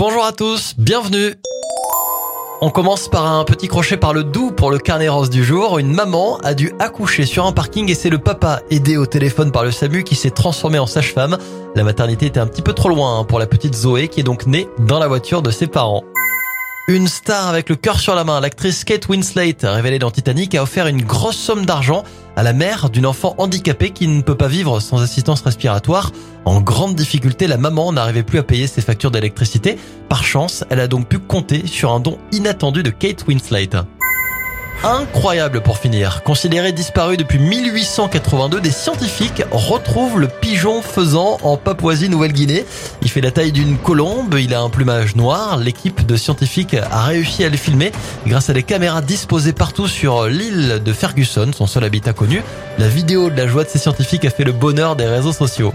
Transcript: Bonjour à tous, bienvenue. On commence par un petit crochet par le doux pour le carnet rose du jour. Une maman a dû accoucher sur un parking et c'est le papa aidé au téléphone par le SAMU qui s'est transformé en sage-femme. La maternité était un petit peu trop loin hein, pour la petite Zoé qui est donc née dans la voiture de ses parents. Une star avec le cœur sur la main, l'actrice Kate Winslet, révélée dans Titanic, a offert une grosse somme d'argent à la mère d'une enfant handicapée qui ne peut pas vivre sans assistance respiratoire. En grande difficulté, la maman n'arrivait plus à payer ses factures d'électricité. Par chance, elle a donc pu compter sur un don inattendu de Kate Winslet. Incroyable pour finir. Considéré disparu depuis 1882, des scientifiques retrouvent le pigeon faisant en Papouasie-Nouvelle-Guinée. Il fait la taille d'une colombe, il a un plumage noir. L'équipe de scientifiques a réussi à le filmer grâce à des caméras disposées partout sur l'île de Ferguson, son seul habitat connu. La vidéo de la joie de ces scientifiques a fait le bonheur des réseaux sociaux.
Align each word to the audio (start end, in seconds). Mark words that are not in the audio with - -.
Bonjour 0.00 0.24
à 0.24 0.32
tous, 0.32 0.72
bienvenue. 0.78 1.34
On 2.62 2.70
commence 2.70 3.06
par 3.08 3.26
un 3.26 3.44
petit 3.44 3.68
crochet 3.68 3.98
par 3.98 4.14
le 4.14 4.24
doux 4.24 4.50
pour 4.50 4.70
le 4.70 4.78
carnet 4.78 5.10
rose 5.10 5.28
du 5.28 5.44
jour. 5.44 5.78
Une 5.78 5.92
maman 5.92 6.38
a 6.38 6.54
dû 6.54 6.72
accoucher 6.78 7.26
sur 7.26 7.44
un 7.44 7.52
parking 7.52 7.90
et 7.90 7.94
c'est 7.94 8.08
le 8.08 8.16
papa 8.16 8.62
aidé 8.70 8.96
au 8.96 9.04
téléphone 9.04 9.52
par 9.52 9.62
le 9.62 9.70
SAMU 9.70 10.02
qui 10.02 10.14
s'est 10.14 10.30
transformé 10.30 10.78
en 10.78 10.86
sage-femme. 10.86 11.36
La 11.74 11.84
maternité 11.84 12.24
était 12.24 12.40
un 12.40 12.46
petit 12.46 12.62
peu 12.62 12.72
trop 12.72 12.88
loin 12.88 13.18
hein, 13.18 13.24
pour 13.24 13.38
la 13.38 13.46
petite 13.46 13.74
Zoé 13.74 14.08
qui 14.08 14.20
est 14.20 14.22
donc 14.22 14.46
née 14.46 14.68
dans 14.78 14.98
la 14.98 15.06
voiture 15.06 15.42
de 15.42 15.50
ses 15.50 15.66
parents. 15.66 16.02
Une 16.88 17.06
star 17.06 17.48
avec 17.48 17.68
le 17.68 17.76
cœur 17.76 18.00
sur 18.00 18.14
la 18.14 18.24
main, 18.24 18.40
l'actrice 18.40 18.84
Kate 18.84 19.06
Winslet, 19.06 19.54
révélée 19.62 19.98
dans 19.98 20.10
Titanic, 20.10 20.54
a 20.54 20.62
offert 20.62 20.86
une 20.86 21.02
grosse 21.02 21.36
somme 21.36 21.66
d'argent 21.66 22.04
à 22.36 22.42
la 22.42 22.54
mère 22.54 22.88
d'une 22.88 23.04
enfant 23.04 23.34
handicapée 23.36 23.90
qui 23.90 24.08
ne 24.08 24.22
peut 24.22 24.34
pas 24.34 24.48
vivre 24.48 24.80
sans 24.80 25.02
assistance 25.02 25.42
respiratoire. 25.42 26.10
En 26.50 26.60
grande 26.60 26.96
difficulté, 26.96 27.46
la 27.46 27.58
maman 27.58 27.92
n'arrivait 27.92 28.24
plus 28.24 28.40
à 28.40 28.42
payer 28.42 28.66
ses 28.66 28.80
factures 28.80 29.12
d'électricité. 29.12 29.78
Par 30.08 30.24
chance, 30.24 30.64
elle 30.68 30.80
a 30.80 30.88
donc 30.88 31.06
pu 31.06 31.20
compter 31.20 31.64
sur 31.68 31.92
un 31.92 32.00
don 32.00 32.18
inattendu 32.32 32.82
de 32.82 32.90
Kate 32.90 33.24
Winslet. 33.28 33.70
Incroyable 34.82 35.60
pour 35.60 35.78
finir. 35.78 36.24
Considéré 36.24 36.72
disparu 36.72 37.16
depuis 37.16 37.38
1882, 37.38 38.60
des 38.60 38.72
scientifiques 38.72 39.44
retrouvent 39.52 40.18
le 40.18 40.26
pigeon 40.26 40.82
faisant 40.82 41.38
en 41.44 41.56
Papouasie-Nouvelle-Guinée. 41.56 42.64
Il 43.02 43.10
fait 43.10 43.20
la 43.20 43.30
taille 43.30 43.52
d'une 43.52 43.78
colombe, 43.78 44.34
il 44.36 44.52
a 44.52 44.60
un 44.60 44.70
plumage 44.70 45.14
noir. 45.14 45.56
L'équipe 45.56 46.04
de 46.04 46.16
scientifiques 46.16 46.74
a 46.74 47.04
réussi 47.04 47.44
à 47.44 47.48
le 47.48 47.56
filmer 47.56 47.92
grâce 48.26 48.50
à 48.50 48.54
des 48.54 48.64
caméras 48.64 49.02
disposées 49.02 49.52
partout 49.52 49.86
sur 49.86 50.26
l'île 50.26 50.82
de 50.84 50.92
Ferguson, 50.92 51.52
son 51.54 51.68
seul 51.68 51.84
habitat 51.84 52.12
connu. 52.12 52.42
La 52.78 52.88
vidéo 52.88 53.30
de 53.30 53.36
la 53.36 53.46
joie 53.46 53.62
de 53.62 53.68
ces 53.68 53.78
scientifiques 53.78 54.24
a 54.24 54.30
fait 54.30 54.42
le 54.42 54.52
bonheur 54.52 54.96
des 54.96 55.06
réseaux 55.06 55.32
sociaux. 55.32 55.72